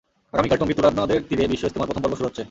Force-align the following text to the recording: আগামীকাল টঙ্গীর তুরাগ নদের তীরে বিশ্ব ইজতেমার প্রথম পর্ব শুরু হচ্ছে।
আগামীকাল 0.33 0.57
টঙ্গীর 0.59 0.77
তুরাগ 0.77 0.93
নদের 1.01 1.19
তীরে 1.27 1.45
বিশ্ব 1.51 1.63
ইজতেমার 1.67 1.87
প্রথম 1.89 2.01
পর্ব 2.03 2.13
শুরু 2.17 2.27
হচ্ছে। 2.29 2.39